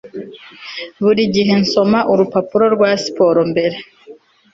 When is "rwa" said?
2.75-2.89